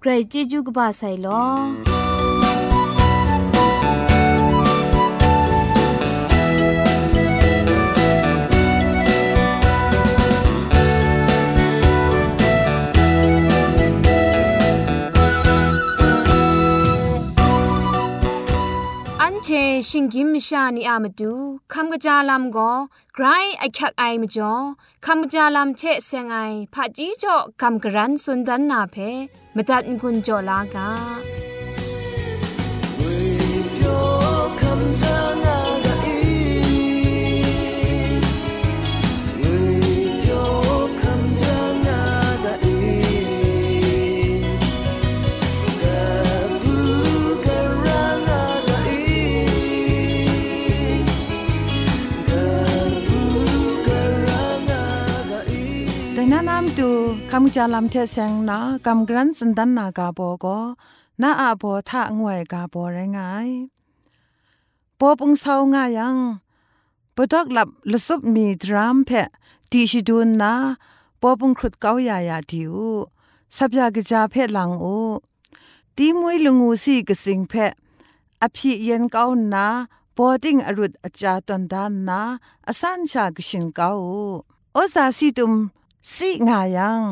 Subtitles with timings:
[0.00, 1.97] ใครจีจูกบาไซลอ
[19.45, 19.49] เช
[19.89, 21.33] ชิงกิมชานีอามาดู
[21.73, 22.71] คำกระจาลำก็
[23.15, 23.25] ไกร
[23.59, 24.53] ไอคักไอมาจ่อ
[25.05, 26.37] คำกระจาลำเชเซงไอ
[26.73, 28.95] ผาจีจ่อคำกระรันสุนดันนาเพ
[29.55, 30.87] มตัดกุญจ่อลากา
[57.55, 60.59] จาลำเทเซงนากำกรันสุนดันนากาโบก็
[61.21, 63.49] นาอาโบทะงวยกาโบไรงาย
[64.99, 66.17] ปอปุงเศร้างายัง
[67.15, 69.27] ปดอกหลับลสุบมีดรามเพะ
[69.71, 70.53] ตีชิดูนนา
[71.21, 72.75] ปอปุงครุดเกายายาดิว
[73.55, 74.85] สับยากจาเพะหลังโอ
[75.97, 77.71] ตีมวยลงูสีกสิงเพะ
[78.43, 79.23] อภิเย็นเกา
[79.53, 79.65] นา
[80.15, 82.19] ปอติงอรุดอาจาตันดานนา
[82.67, 83.89] อสันชากชินเกา
[84.73, 85.53] โอซาสีตุม
[86.15, 87.03] สิงายัง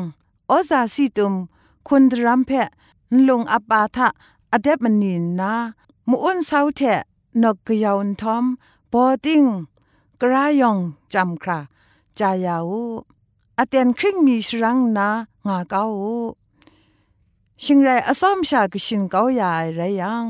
[0.50, 1.34] อซาสิตุม
[1.88, 2.70] คุณรัมเพะ
[3.28, 4.08] ลงอปาทะ
[4.52, 5.52] อเดบมนินนา
[6.08, 7.00] มูอุนเซาเทะ
[7.42, 8.44] นกกยาวทอม
[8.92, 9.44] บอดิง
[10.20, 10.78] กรายอง
[11.12, 11.58] จำครา
[12.18, 12.70] จายาว
[13.58, 15.08] อเตนคริงมีชรังนา
[15.46, 15.82] งาเกา
[17.62, 20.24] ชิงไรอสอมชากชินเกาใหญ่ไรยัง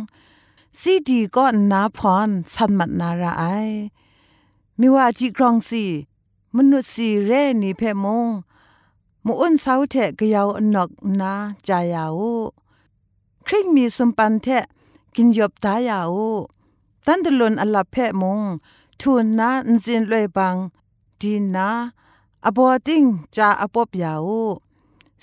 [0.81, 3.45] ซีดีก็นาพรสันมัดนาราไอ
[4.79, 5.85] มิว่าจีกรองสี
[6.57, 7.31] มนุษย์สีเร
[7.63, 8.29] นีเพมง
[9.25, 10.91] มูอ้นเสาเทะกยาวอนก
[11.21, 11.33] นา
[11.69, 12.21] จายาว
[13.47, 14.65] คริงมีสมปันเทะ
[15.15, 16.17] กินยบตายาว
[17.07, 18.41] ตันตลนอลับเพะมง
[19.01, 20.57] ทูนนาอินจินลวยบัง
[21.21, 21.69] ดีนา
[22.47, 23.05] อบอติง
[23.37, 24.29] จาอปอบยาว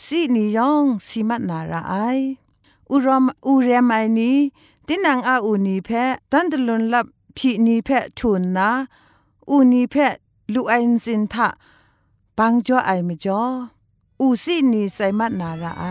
[0.04, 1.94] สีนิยองสีมัดนาราไอ
[2.92, 4.32] อุรมอุเรมไอนี
[4.88, 7.06] ตินังอาอูนีเพะตันตลนลับ
[7.38, 8.70] พีนีเพะทูนนา
[9.50, 10.14] อูนีเพะ
[10.54, 11.48] ลูไอนซินทะ
[12.38, 13.44] ปังจ่อไอมจ่อ
[14.22, 15.84] อูซี่นีไซมัดนาราไอ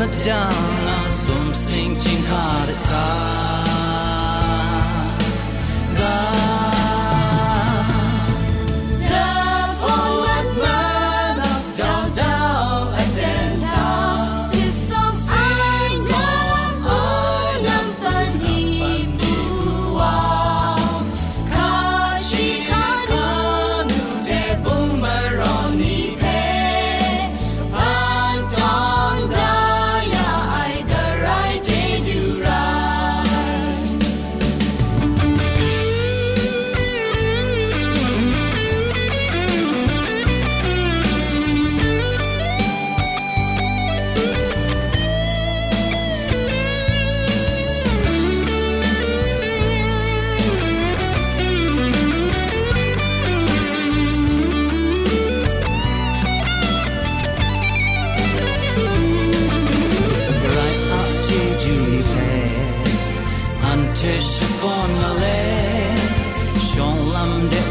[0.00, 3.59] Madonna som in sin har.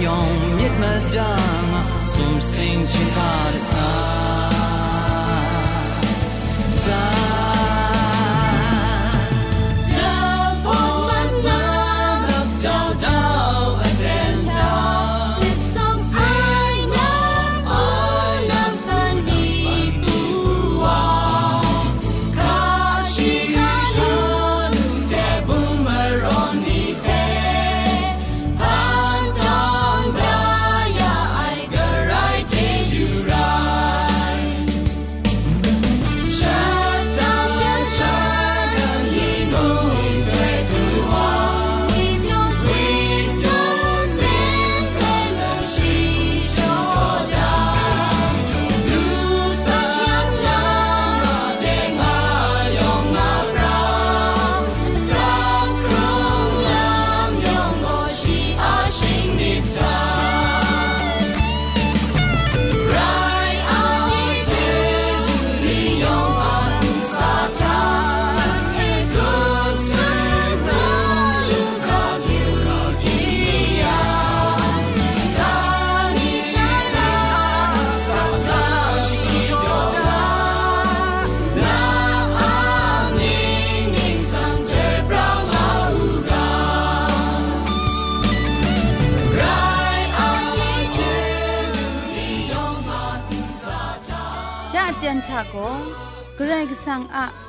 [0.04, 4.39] jong mit madama zum sing chin par sa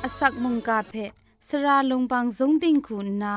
[0.04, 0.94] อสักมุงกาเพ
[1.48, 3.36] สระลงบางสงติงคุณนา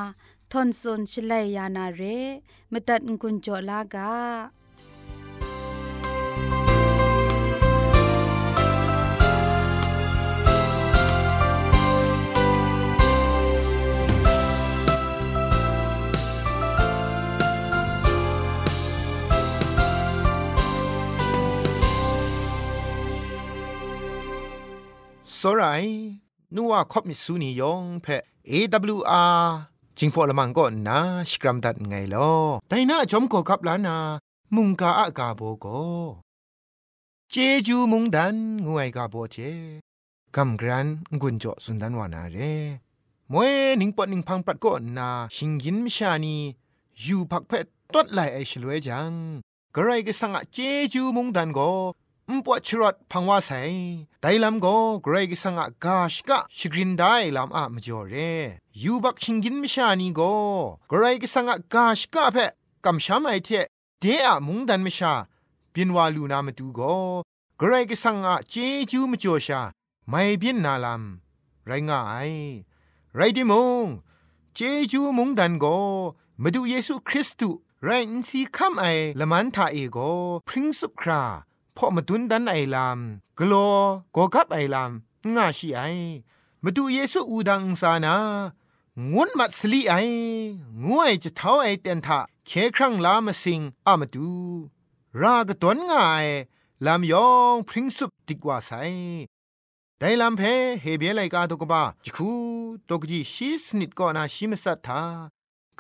[0.52, 2.02] ทอนซนชลัยยานาเร
[2.72, 4.12] มตัดกุญจลากา
[25.40, 26.23] စောရိုင်
[26.57, 29.43] นัวคบมิสูนียองเพะ AWR
[29.99, 30.99] จิงพอละมังก็นา
[31.31, 32.31] สกรัมดัดไงลอ
[32.69, 33.97] แต่น่าชมกกับล้านา
[34.55, 35.83] มุงกาอากาโบก็
[37.31, 37.35] เจ
[37.67, 38.37] จูมุงดัน
[38.67, 39.37] งวยกาโบเจ
[40.37, 40.87] กำกรัน
[41.23, 42.39] กุนจอสุนดันวานาเร
[43.33, 46.37] มวยนิงปอนิงพังปัดก็นาชิงยินมิชานี
[47.05, 49.13] ยูพักเพะตัดไหลไอชลวยจัง
[49.75, 50.59] กระไรก็สังอะเจ
[50.93, 51.71] จูมุงดันก็
[52.31, 53.61] มปวดชรดพังว่าใส่
[54.23, 54.67] ไดลำโก
[55.03, 58.15] เกรกสังกาชกะชกรินได้ลำอะมจ่อเร
[58.83, 60.21] ยูบักชิงกินมิชานีโก
[60.89, 62.37] เกรกสังกาชกะเพ
[62.85, 63.49] กำช้ำไอเท
[64.01, 65.13] เดอะมุงดันมิชา
[65.71, 66.81] เปียนวาลูนามาดูโก
[67.59, 68.17] เกรกสัง
[68.49, 68.55] เจ
[68.91, 69.61] จูมจ่อชา
[70.09, 72.33] ไม่เปียนนาลำไรง่าย
[73.17, 73.53] ไรดิม
[73.85, 73.87] ง
[74.55, 74.59] เจ
[74.91, 75.67] จูมุงดันโก
[76.43, 78.85] มาดูเยซูคริสต์ไรนซีคัมไอ
[79.21, 79.99] ละมันทาเอโก
[80.49, 81.23] พริ้งสุครา
[81.77, 82.99] พอมาดุนดันไอลาม
[83.39, 83.75] กลัว
[84.17, 84.91] กอกับไอลาม
[85.35, 85.81] ง่าชีไอ
[86.65, 88.17] มาดูเยซูอูดังสานา
[89.13, 89.95] งุนมัดสลีไอ
[90.85, 94.31] งวยจะเท้าไอเตนทะเคครั้งลามาสิงอามาดู
[95.21, 96.27] รากตนง่าย
[96.85, 98.73] ลามยองพริ้งสุบติกว่าไซ
[99.99, 100.43] แต่ลำเพ
[100.81, 102.31] เฮเบียไลกาตกบ้าจิคู
[102.89, 105.03] ตกจีชีสนิดก็นาชิมสัตถา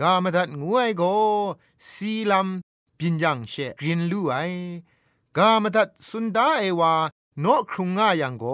[0.01, 1.03] กามดัดงวยโก
[1.91, 4.35] สีลำปินยังเชกรินลูไอ
[5.39, 6.95] กามตัดสุนดาเอวา
[7.41, 8.45] โนครุงง่ายังโก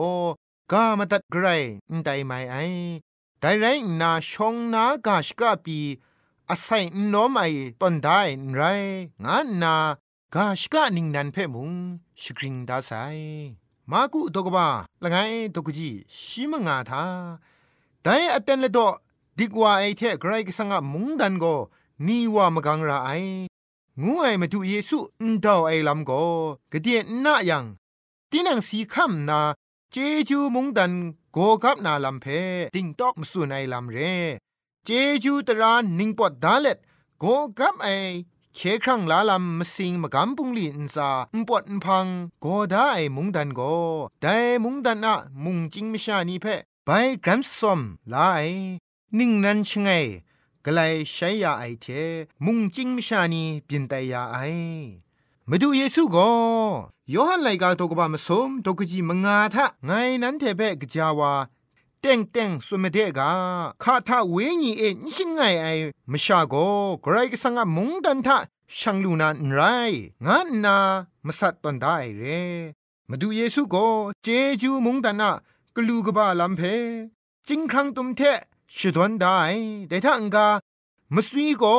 [0.72, 1.46] กามตัดไกร
[1.92, 2.56] นไดไมไอ
[3.40, 3.66] ไดไร
[4.00, 5.78] นาชงนากาชกาปี
[6.50, 7.40] อาศัยนอมไอ
[7.80, 8.20] ตอนได้
[8.54, 8.60] ไร
[9.24, 9.74] งานนา
[10.34, 11.70] กาชกานิงนันเพ่มุง
[12.22, 12.92] ชกริงดาไซ
[13.90, 14.66] มากุตกบ้า
[15.02, 15.16] ละไง
[15.54, 17.04] ตกจีชิมงาทา
[18.02, 18.88] แต่อเตนเลดอ
[19.38, 21.44] ดีกว่าไอเทไกรกสังะมุงดันโก
[22.06, 23.10] นีว่ามกังราไอ
[24.02, 26.10] งูไอมาดูเยซูอุนดาวไอลำโก
[26.72, 27.64] กเดียนน่ายัง
[28.30, 29.40] ตีนังสีคำนา
[29.92, 29.96] เจ
[30.28, 30.92] จูมงดัน
[31.32, 32.26] โกกับนาลำเพ
[32.74, 33.98] ติงตอกมสุนไอลำเร
[34.84, 34.90] เจ
[35.24, 36.78] จูตรานิงปอดดาเล็ด
[37.20, 37.24] โก
[37.58, 37.88] กับไอ
[38.56, 42.06] เคครั้งลาลำมสิงมากำปุงลีอินซาอุปดพัง
[42.42, 43.60] โกได้มุงดันโก
[44.22, 46.46] ได้มุงดันอะมุงจิงมิชานีเพ
[46.84, 46.90] ไป
[47.24, 47.80] กรัมซอม
[48.12, 48.40] ลาไอ
[49.18, 49.90] นิ่งนั้นชงไง
[50.66, 51.86] กลายใช้ยาไอเท
[52.44, 54.36] มุงจิงมชานีเปลี่ยนแต่ยาไอ
[55.48, 56.30] มาดูเยซูก็
[57.14, 59.90] ยอหันไลกาตกบามสมตกจีมงาทะไง
[60.22, 61.32] นั้นเทเปกจาวา
[62.00, 63.30] เต็งเต็งสุมเดกา
[63.82, 65.66] ข้าทาเวญีเอ็นชิงไงไอ
[66.10, 66.54] มชาโก
[67.02, 68.38] ไกรกสังมุงดันทะ
[68.78, 69.60] ช่างลูนานไร
[70.26, 70.76] งานนา
[71.26, 72.22] มสัตตันได้เร
[73.08, 73.86] มาดูเยซูก็
[74.22, 74.28] เจ
[74.60, 75.32] จูมุงดันนะ
[75.76, 76.62] กลูกบาลัมเพ
[77.48, 78.22] จิงครั้งตุมเท
[78.76, 79.38] ชุดวันได้
[79.88, 80.48] แต่ถ้าอังกา
[81.14, 81.76] มสุยก็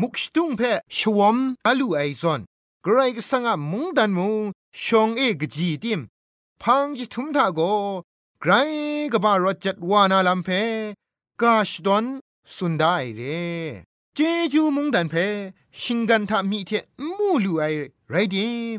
[0.00, 0.62] มุกสตุงเพ
[0.96, 2.40] ชวมอาลูไอซอน
[2.84, 4.34] กรก็สังมุงดันมุง
[4.82, 6.00] ชงเอกจีติม
[6.62, 7.60] พังจิทุมทาโก
[8.40, 8.52] ไกร
[9.12, 10.48] ก็บารจัดวานาลัมเพ
[11.40, 12.04] กาชดอน
[12.54, 13.20] สุนได้เร
[14.14, 14.18] เจ
[14.52, 15.14] จูมุงดันเพ
[15.80, 16.70] ชิงกันทามีเท
[17.16, 17.64] มูลูไอ
[18.10, 18.78] ไรดิม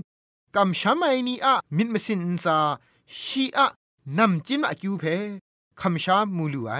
[0.55, 2.57] กำช้ำไอนี่อะมิดมสินซา
[3.21, 3.67] ชีอะ
[4.17, 5.03] นำจิมอะคิวเพ
[5.81, 6.73] คำชามูลูไอ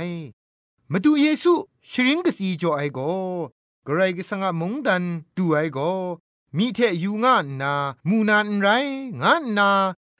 [0.92, 1.54] มาดูเยซู
[1.92, 3.00] ชริงกสีจ่อไอโก
[3.88, 5.04] กรกสังมุงดัน
[5.36, 5.80] ดูไอโก
[6.58, 7.74] มีเทยูงานนา
[8.10, 8.68] มูนานไร
[9.22, 9.70] งานนา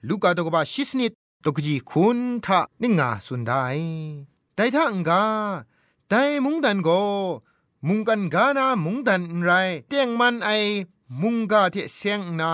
[0.08, 1.12] ลูกาตกบาชิสนิด
[1.44, 3.64] ตกจีคุณทะนิงาสุนได้
[4.54, 5.24] แต่ถ้าอังกา
[6.08, 6.90] แต่มุงดันโก
[7.88, 9.50] มุงกันกานามุงดันไร
[9.88, 10.50] เตียงมันไอ
[11.22, 12.50] มุงกาเทเสียงนา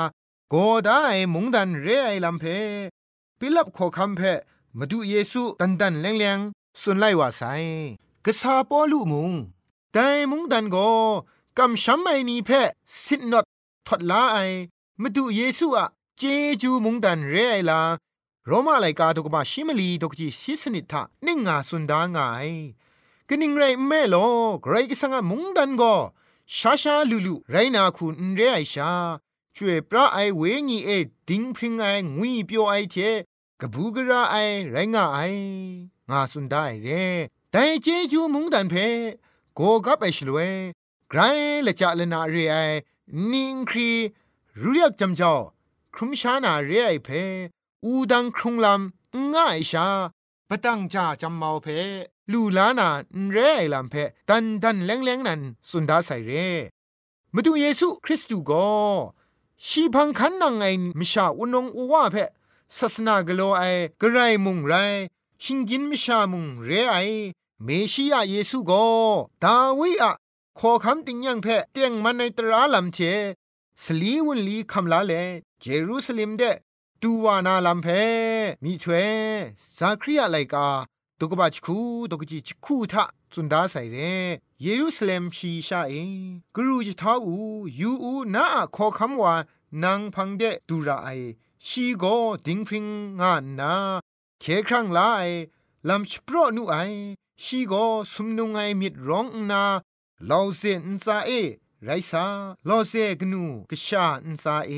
[0.50, 0.54] โก
[0.84, 1.00] ได้
[1.34, 2.44] มุงดันเรไอลำเพ
[3.38, 4.20] ปิลับขอคำเพ
[4.78, 6.40] มาดูเยซูตันดันแรงแรง
[6.80, 7.42] สุนไลว่าไซ
[8.24, 9.32] กษาปอลุมุง
[9.92, 10.76] แต่มุงดันโก
[11.58, 12.50] กำช้ำไอนีเพ
[13.02, 13.44] สินนด
[13.86, 14.38] ทดลาไอ
[15.00, 15.86] มาดูเยซูอะ
[16.18, 16.22] เจ
[16.62, 17.80] จูมุงดันเรไอลา
[18.46, 22.48] โรมาไลกาตกบาชิมลีตกจีซิสนิทะนิ่งงาสุนดางาย
[23.28, 24.16] กนิ่งไรแม่โล
[24.62, 25.94] ไกรกิสังมุงดันก็
[26.56, 28.92] ชาชาลูลูไรนาคุณเรไอชา
[29.54, 30.90] ช่วยพระไอเวญีเอ
[31.28, 31.84] ดิงพริงไอ
[32.16, 32.96] งุยเปียวไอเท
[33.60, 34.36] กบูกระไอ
[34.70, 35.18] ไรงาไอ
[36.10, 36.88] งาสุนได้เร
[37.50, 38.74] แต่เจจูมุงดันเพ
[39.54, 40.52] โกกับไอชลวย
[41.10, 41.20] ไกร
[41.66, 42.56] ละจะละนาเรไอ
[43.32, 43.90] นิงครี
[44.60, 45.34] รู้เรียกจำเจ้า
[45.94, 47.08] ครุมชานาเรไอเพ
[47.84, 49.86] อูดังครุงลำง่ายชา
[50.48, 51.66] ปะตังจ่าจำเมาเพ
[52.32, 52.88] ลูลานา
[53.32, 53.94] เรไอลำเพ
[54.28, 55.40] ตันดันแรงๆนัน
[55.70, 56.32] สุนดาใส่เร
[57.34, 58.68] มาดูเยซูคริสต์ก็
[59.66, 60.64] ชีพังคันนังไง
[60.98, 62.16] มิชาอุนงอุวาเพ
[62.78, 63.62] ศาสนากโลไอ
[64.00, 64.74] กระไรมุงไร
[65.44, 66.96] ชิงกินมิชามุงเรไอ
[67.64, 68.72] เมชิยาเยซูโก
[69.42, 70.12] ดาวิอะ
[70.58, 72.98] ขอคำติงยังเพเตียงมันในตราลำเช
[73.82, 75.12] สลีวุนลีคำลาเล
[75.60, 76.42] เจรูซาเล็มเด
[77.02, 77.86] ตูวานาลัมเพ
[78.64, 78.92] มีถเว
[79.76, 80.66] ซาคริยาไลกา
[81.18, 81.78] ตุกบะชคู
[82.10, 83.96] ตุกจิชคูทะจุนดาใส่เร
[84.62, 85.94] เยรูซาเล็มชีชาเอ
[86.56, 87.36] กรูจิท้าอู
[87.80, 88.44] ยูอูนา
[88.76, 89.34] ขอคำว่า
[89.82, 91.08] นางพังเดดูราไอ
[91.66, 92.04] ชีโก
[92.46, 92.86] ดิงพริง
[93.20, 93.74] งานนา
[94.44, 95.28] เคครั้งลาย
[95.88, 96.76] ลำชโปรนูไอ
[97.42, 97.74] ชีโก
[98.12, 99.64] สุมนุงไอมิดร้องนา
[100.30, 101.30] ลาวเซนซาเอ
[101.84, 102.26] ไรซา
[102.68, 104.72] ลอเซกนูกชาอินซาเอ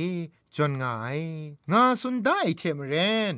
[0.55, 1.21] จนงาย
[1.71, 2.95] งาสุนได้เทมเร
[3.33, 3.35] น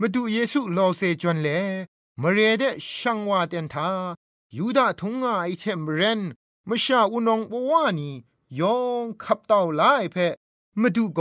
[0.00, 1.48] มาดูเยซูลอเซจนเล
[2.22, 2.64] มเรเด
[2.96, 3.90] ช่างว่าเตนทา
[4.56, 6.20] ยูดาทงงาไอเทมเรน
[6.68, 8.10] มชาอุนองปวานี
[8.60, 10.16] ยองขับเต่าลายเพ
[10.80, 11.20] มาดูโก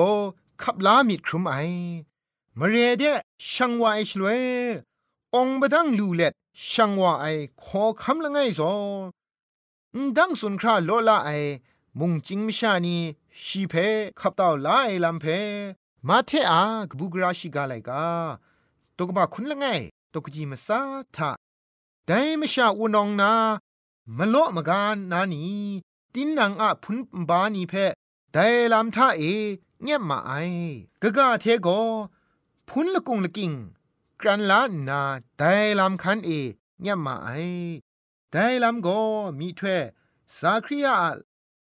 [0.62, 1.56] ขับลามิดครุมไอ
[2.58, 3.04] มเรเด
[3.52, 4.42] ช่างว่าไอชลวย
[5.36, 6.34] องบดังลูเล็ด
[6.72, 7.26] ช่างว่าไอ
[7.64, 8.74] ขอคำละไงซอ
[10.18, 11.30] ดังสุนคราโลละไอ
[12.00, 12.98] มุงจิงมชานี
[13.46, 13.74] ชีเพ
[14.20, 15.26] ขับเต่าลาไอลำเพ
[16.08, 18.06] มาเทอากบุกราชิกาไลกา
[18.98, 19.66] ตกบะคุณละไง
[20.14, 20.80] ตกจีมาซา
[21.16, 21.32] ทะ
[22.06, 23.32] แต่มชาอุนองนา
[24.18, 25.44] มะโลมกานนานี
[26.14, 26.98] ตินนางอะพุน
[27.30, 27.74] บานีเพ
[28.32, 29.24] แต่ลำท่าเอ
[29.84, 30.32] เงียบมาไอ
[31.02, 31.70] กะกะเทโก
[32.74, 33.52] พุนละกุงละกิง
[34.22, 35.02] กรันลานา
[35.38, 36.32] แต่ลำคันเอ
[36.82, 37.30] เงี่ยมาไอ
[38.32, 38.88] แต่ลำโก
[39.40, 39.82] มีถ้วย
[40.40, 40.96] สาคริยา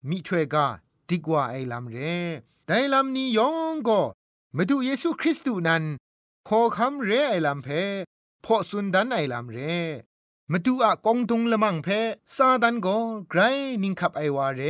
[0.09, 0.67] มีถ้วยกา
[1.09, 1.97] ดีกว่าไอลำเร
[2.67, 4.01] แต่ลำนี้ยองก็
[4.57, 5.85] มาดูเยซูคริสต์นั้น
[6.49, 7.69] ขอคำเรไอลำเพ
[8.45, 9.59] พอสุนดันไอลำเร
[10.51, 11.89] มาดูอะกองตุงละมังเพ
[12.37, 12.97] ซาดันก็
[13.31, 13.41] ไกร
[13.83, 14.63] นิงขับไอวาเร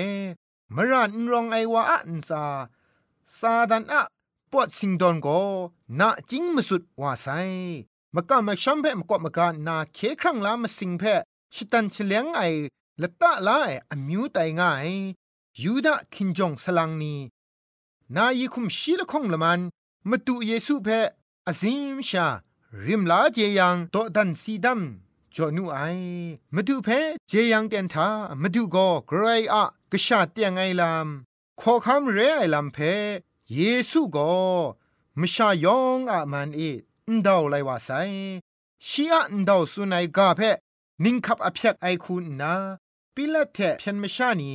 [0.74, 2.44] มรานรองไอวาอันซา
[3.38, 4.02] ซาดันอะ
[4.52, 5.40] ปอดสิงดอนก็
[6.00, 7.26] นาจิงมสุดว่าไซ
[8.14, 11.02] มกะมาชัมเพมกอมกะนาเคครั้งลามาสิงเพ
[11.54, 12.40] ชิตันเฉลียงไอ
[13.02, 14.88] ละตะลาไออมิวไตง่าย
[15.62, 17.14] ยูดาคินจงสลังนี
[18.16, 19.60] นายีคุมชีละคงละมัน
[20.08, 20.88] มาดูเยซูเพ
[21.46, 22.26] อาซิมชา
[22.84, 24.80] ริมลาเจยังโตดันซีดัม
[25.34, 25.78] จอนูไอ
[26.54, 26.88] มาดูเพ
[27.28, 28.08] เจยังเตียนทา
[28.42, 31.08] มาดูก็ไกรอะกะชาเตียงไอลาม
[31.60, 32.78] ขอคำเรไอลำเพ
[33.54, 34.30] เยซูก็
[35.20, 36.60] มชายองอะมันเอ
[37.08, 37.90] อนดาวไลวาไซ
[38.88, 40.40] ชีอะนดาวสุนัยกาเพ
[41.04, 42.54] นิงคับอภิยกไอคุณนา
[43.14, 44.52] ปิละเทเพียนมชานี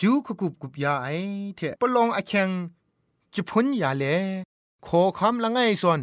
[0.00, 1.08] จูขกุบกุบยาไอ
[1.56, 2.50] เทปลองอแข็ง
[3.34, 4.04] จะพ้นยาเล
[4.86, 6.00] ขอคำละไงส่วน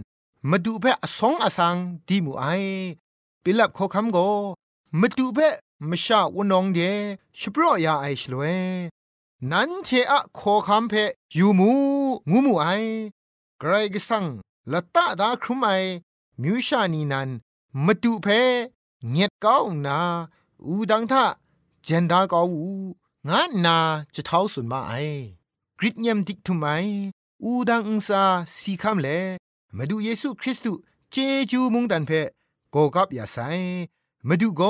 [0.49, 1.75] มาดูเพอสองอสัง
[2.07, 2.45] ดีมูไอ
[3.43, 4.17] ปิลับขอคำโก
[4.99, 5.39] มาดูเพ
[5.89, 6.79] มชาวนองเด
[7.39, 8.43] ชปรยาไอชลเว
[9.51, 10.93] นันเทอะขอคำเพ
[11.37, 11.71] ยู่มู
[12.29, 12.67] งูมูไอ
[13.63, 14.25] ไกรกสัง
[14.71, 15.69] ละตะดาครุมไอ
[16.41, 17.29] มิวชานีนัน
[17.85, 18.27] มาดูเพ
[19.09, 19.99] เงียดก้าวนา
[20.65, 21.25] อูดังทะ
[21.83, 22.69] เจนดาก้าวู
[23.27, 23.77] งานนา
[24.15, 24.93] จะเท้าสุนมาไอ
[25.79, 26.65] กริดเยมดิกทุไม
[27.43, 28.23] อูดังอุซา
[28.57, 29.07] สีคำเล
[29.77, 31.15] มาดูเยซูคริสต์เจ
[31.51, 32.11] จูมุงดันเพ
[32.71, 33.37] โกกับยาไซ
[34.27, 34.61] มาดูโก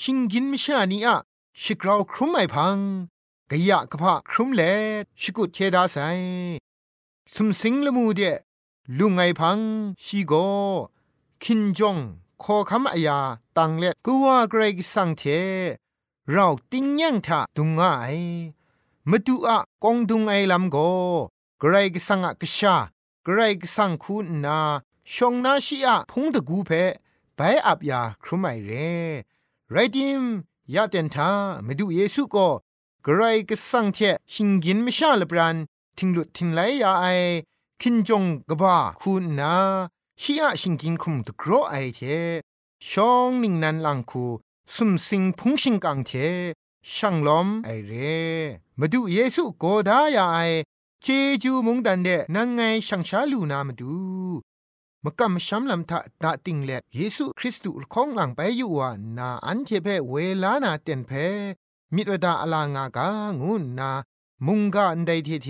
[0.00, 1.16] ชิงกินมิชานีอะ
[1.62, 2.78] ชิกราวครุมไอพัง
[3.50, 4.62] กะยะกะพะครุมเล
[5.20, 5.96] ชิกุเทดาไซ
[7.32, 8.20] สุมสิงละมูเด
[8.98, 9.58] ลุงไอพัง
[10.04, 10.32] ชีโก
[11.42, 11.98] คินจง
[12.42, 13.18] ขอคำอายา
[13.56, 15.22] ตังเล็ดกูว่าเกรกสังเท
[16.30, 17.84] เราติ้งยังทะดุงไอ
[19.10, 20.76] มาดูอะกองดุงไอลำโก
[21.58, 22.76] เกรกสังอะกะชา
[23.24, 24.58] เกรกสังคุณนา
[25.12, 26.70] ชงนาชีอะพงตะกูเพ
[27.36, 28.70] ไปอับยาครุไมเร
[29.70, 30.22] ไรดิม
[30.74, 31.30] ยาเตนทา
[31.66, 32.48] มาดูเยซูก็
[33.02, 33.98] เกรกสังเท
[34.32, 35.58] ชิงกินไม่ชาลบรัน
[35.98, 37.06] ทิงหลุดทิงไหลยาไอ
[37.80, 39.54] คินจงกบ้าคุณนา
[40.20, 42.00] ชีอะชิงกินคุมตกรอไอเท
[42.90, 44.24] ชองนิงนันลังคู
[44.74, 46.10] สุมสิงพุงชิงกังเท
[46.92, 47.92] ช่างลอมไอเร
[48.78, 50.38] มาดูเยซูโกดายาไอ
[51.02, 51.06] เจ
[51.42, 53.94] จูมุงดันเดนังไงช่างชาลูนามาดู
[55.04, 61.10] มกำช้ำลำทะตาติงเล็ดเยซูคริสต์ของหลังไปอยู่ว่านาอันเจเพเวลานาเต็นเพ
[61.94, 63.06] มิตรดาอลางากา
[63.40, 63.90] งูนา
[64.46, 65.48] มุงกาอันใดเทเท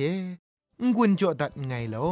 [0.96, 2.10] งุนจอดัดไงลอ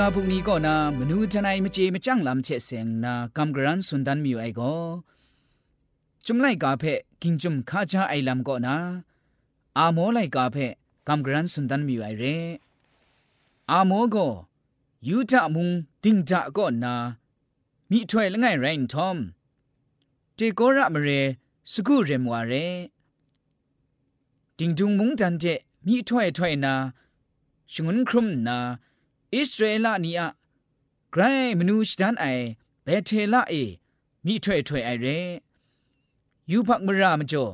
[0.00, 4.74] กาพุงนี้ก็นามนูทนายมเจมจังลำเชเซงนากำกรันสุนดันมิวไอก็
[6.26, 6.84] จุมไลกาเพ
[7.22, 8.74] กิงจุมข้าจาไอลำก็นา
[9.78, 10.56] อาโมไลกาเพ
[11.08, 12.24] กำกรันสุนดันมิวไอเร
[13.70, 14.28] อาโมก็
[15.08, 15.68] ยูจามุง
[16.02, 16.94] ติงจาก็นา
[17.90, 19.16] มีถ้วยละไงไรน์ทอม
[20.36, 21.08] เจโกระมเร
[21.72, 22.52] สกุเรมวาเร
[24.58, 25.44] ติงจุงมุงจันเจ
[25.86, 26.74] มีถ้วยถ้วยนา
[27.72, 28.58] ชงุนครุมนา
[29.35, 30.27] อิสราเอลนี่อะ
[31.11, 31.21] ไกร
[31.59, 32.25] มนูชดันไอ
[32.83, 33.53] เบเทลาเอ
[34.25, 35.07] มีถ้วยถ้วยไอเร
[36.51, 37.45] ยูพักมรามจ่อ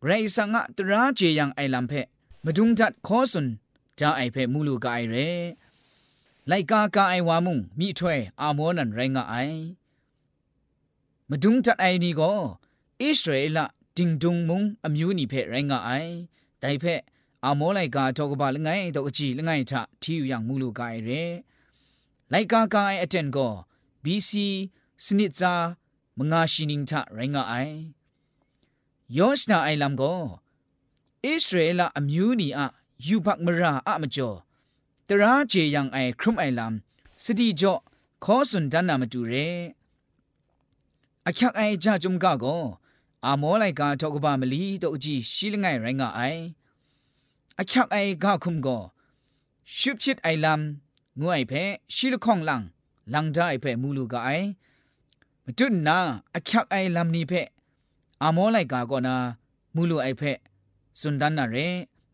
[0.00, 1.92] ไกรสังะตราเจยังไอลำเพ
[2.44, 3.46] มาดุงจัดขอสุน
[3.98, 5.16] จาไอเพมูลูกไอเร
[6.48, 9.34] ไลกากาไอวามุงมีถ้วยอาโมนันไรงะไอ
[11.28, 12.32] มาดุงจัดไอนี่ก็
[13.00, 13.58] อิสราเอล
[13.96, 15.90] ดิงดุงมุงอมิวนี่เพไรงะไอ
[16.60, 16.84] ไดเพ
[17.45, 21.23] အမောလိုက်ကာတော့ကပါလငိုင်းတော့အကြည့်လငိုင်းထထီယူရငူလူကိုင်ရဲ
[22.31, 23.53] လိုက်ကာကိုင်အတန်ကော
[24.03, 24.31] BC
[25.05, 25.53] စနစ်စာ
[26.17, 27.75] မငါရှိနင်းထရငါအိုင်
[29.17, 30.23] ယောရှနာအိုင်လမ်ကိုဣ
[31.23, 32.61] သရေလအမျိုးနီအ
[33.07, 34.37] ယူဘတ်မရာအမကျော်
[35.07, 36.73] တရာဂျေယံအိုင်ခရုမိုင်လမ်
[37.23, 37.81] စတိကျော့
[38.23, 39.47] ခေါ်စွန်ဒန်နာမတူရဲ
[41.27, 42.63] အချက်အိုင်ကြဂျုံကကော
[43.25, 46.41] အမောလိုက်ကာတော့ကပါမလီတော့အကြည့်ရှိလငိုင်းရငါအိုင်
[47.61, 48.81] အချောက်အိုင်ဂါခုမ်ကို
[49.77, 50.61] ရှုပ်ချစ်အိုင်လမ်
[51.21, 51.63] ငွိုင်ဖဲ
[51.95, 52.63] ရှီလခေါင်လန်
[53.13, 54.47] လန်ဒိုင်ဖဲမူလူကအိုင်
[55.45, 55.97] မတွနာ
[56.35, 57.41] အချောက်အိုင်လမ်နီဖဲ
[58.23, 59.15] အမောလိုက်ကာကောနာ
[59.75, 60.31] မူလူအိုင်ဖဲ
[60.99, 61.67] စွန်ဒန်နာရဲ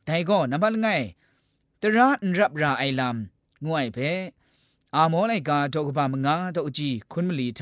[0.08, 1.06] ဒိုင်ကောနံပါတ်ငိုင်
[1.82, 3.16] တရာန်ရပ်ရာအိုင်လမ်
[3.66, 4.10] ငွိုင်ဖဲ
[4.96, 7.62] အမောလိုက်ကာတော့ကပါမငါတော့အကြီးခွန်းမလီထ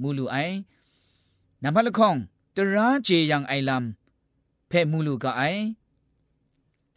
[0.00, 0.54] မူလူအိုင်
[1.62, 2.18] နံပါတ်ခေါင်
[2.56, 3.84] တရာဂျေယန်အိုင်လမ်
[4.70, 5.62] ဖဲမူလူကအိုင်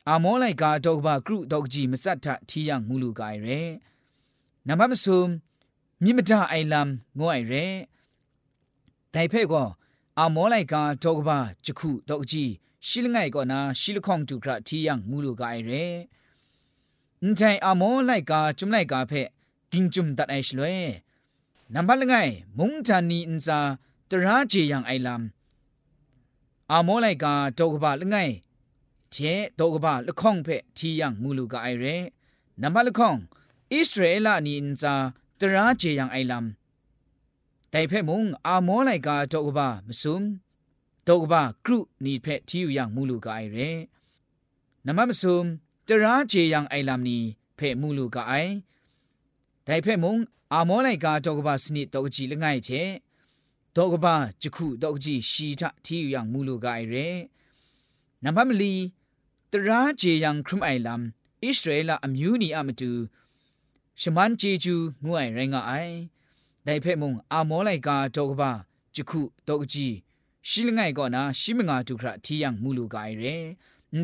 [0.10, 3.62] อาမောလိုက်ကာတော့ဘကရုတော့ကြီးမစတ်ထထီရငူလူကိုင်ရဲ
[4.68, 5.22] နမမဆုံ
[6.04, 7.65] မြင့်မတအိုင်လမ်ငိုအိုင်ရဲ
[9.13, 9.68] တိုင်ဖဲ့ကော
[10.20, 11.30] အာမောလိုက်ကာတော့ဘ
[11.65, 12.52] ချခုတော့ကြီး
[12.88, 15.84] ရှိလငိုင်ကောနာရှိလခေါင်တူခရထီရငူလူကိုင်ရဲ
[17.22, 19.28] အန်တိုင်အာမောလိုက်ကာကျွမ်လိုက်ကာဖဲ့
[19.72, 20.76] ကင်းကျွမ်တတ်အိုင်ရှလွဲ
[21.74, 23.60] နံပါတ်လငိုင်မုံချာနီအန်စာ
[24.10, 25.24] တရာဂျေယံအိုင်လမ်
[26.72, 28.34] အာမောလိုက်ကာတော့ဘလငိုင်
[29.14, 29.16] เจ
[29.57, 31.85] โตกบะละข้องเพทียังมูลูกาไอเร
[32.62, 33.16] นัมบะละข้อง
[33.73, 34.95] อิสราเอลนีอินซา
[35.38, 36.45] ตราเจยังไอลัม
[37.71, 40.23] แต่เพมุงอาโมไลกาโตกบะมซุม
[41.05, 43.59] โตกบะกรุนีเพทีอยู่ยังมูลูกาไอเร
[44.87, 45.45] นัมมะซุม
[45.88, 47.19] ตราเจยังไอลัมนี
[47.57, 48.33] เพมูลูกาไอ
[49.64, 50.16] แต่เพมุง
[50.53, 52.71] อาโมไลกาโตกบะสนิโตกจีละไงเจ
[53.77, 57.09] တောကဘာဂျခုတောကကြီးရှီထထီယူယံမူလူကအိုင်ရဲ
[58.25, 58.75] နံပါတ်မလီ
[59.55, 61.03] တရာဂျေယံခရုမိုင်လမ်ဣ
[61.43, 62.90] သရေလအမျိုးနီအမတူ
[64.01, 65.97] ရှမန်ဂျေဂျူငွိုင်ရင်ငါအိုင်
[66.66, 68.51] ဒိုင်ဖဲမုံအာမောလိုက်ကာတောကဘာ
[68.95, 69.95] ဂျခုတောကကြီး
[70.49, 73.37] ရှိလငိုင်ကောနာရှိမငါတုခရထီယံမူလူကအိုင်ရဲ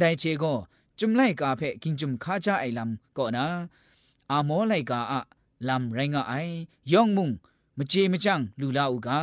[0.01, 0.59] ဒိုင်ချေကော
[0.99, 3.47] จุมไลกาเพกินจุมคาจาไอลัมก็นะ
[4.31, 5.21] อาโมไลกาอะ
[5.69, 6.35] ลัมไรงะไอ
[6.93, 7.31] ยองมุง
[7.77, 9.19] มเจมจังลูลาอูกา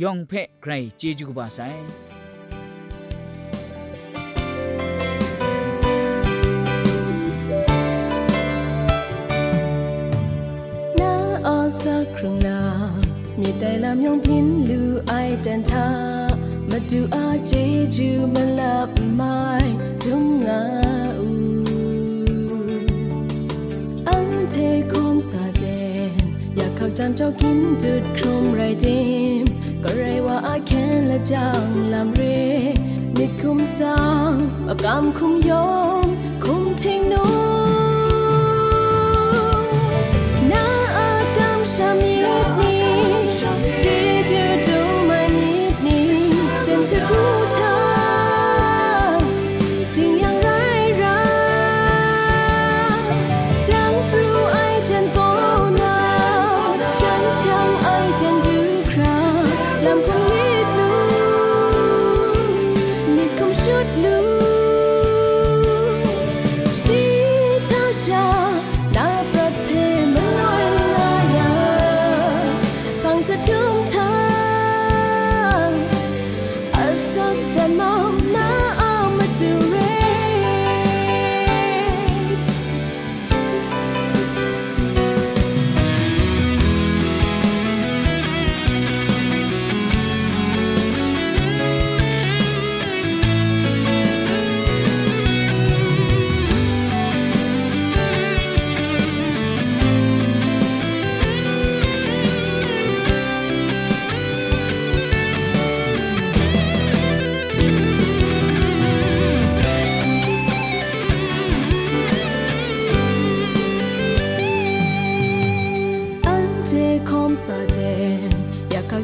[0.00, 2.29] ယောင်ဖက်ဂရိတ်ဂျေဂျူကပါဆိုင်နာ
[13.91, 15.13] ามยองพินลูไอ
[15.45, 15.87] จันทา
[16.69, 17.51] มาดูอาเจ
[17.95, 19.41] จูมาลับไม้
[20.03, 20.63] ทุ่งงา
[21.19, 21.29] อู
[24.09, 24.55] อังเท
[24.91, 25.63] คมสาเจ
[26.11, 26.23] น
[26.55, 28.87] อยากขัาจำเจ้ากินจุดครมไรเจ
[29.41, 29.43] ม
[29.83, 32.23] ก็ไรว่าอาแค้นและจังลำเร
[33.17, 34.01] นิดคุ้มสร้า
[34.31, 34.33] ง
[34.65, 35.71] ประกำคุ้มยอ
[36.03, 36.05] ม
[36.43, 37.31] คุ้มทิ้งนู้
[40.51, 40.65] นา
[40.97, 42.30] อากำชำเย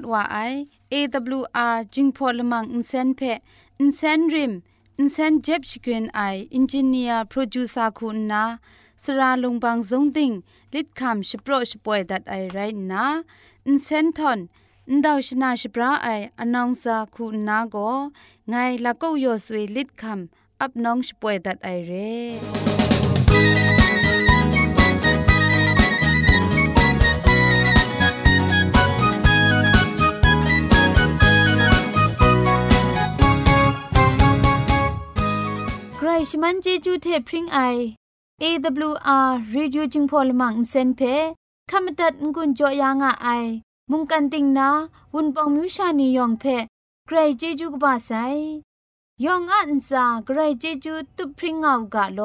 [0.00, 0.38] ดว่าไอ
[0.92, 3.20] AWR จิงพอลมังอินเซนเพ
[3.80, 4.52] อินเซนริม
[4.98, 6.20] อินเซนเจ็บชกรีนไอ
[6.54, 8.44] อินจิเนียร์โปรดิวซาคุณนา
[9.02, 10.32] สราลงบางซงติง
[10.74, 12.58] ลิดคำชโปรชป่วยดัดไอไร
[12.90, 13.04] นา
[13.66, 14.38] อินเซนทอน
[14.88, 16.08] อินดาวชนาชปราไอ
[16.40, 17.76] อนองซาคุณนาโก
[18.48, 23.79] ไงละก็ยอสวยลิดคำอับน้องชป่วยดัดไอเร่
[36.28, 37.58] ชมันเจจูเทพริงไอ
[38.42, 41.00] AWR Radio จึงพอลมังเซนเพ
[41.70, 43.46] ขามตัดงุนจอยางอ้าย
[43.90, 44.68] มุงกันติงนา
[45.14, 46.44] วุนปองมิวชานียองเพ
[47.06, 48.10] ใครเจจูกบาไซ
[49.24, 52.20] ยองอันซาใครเจจูตุพริงเอากาโล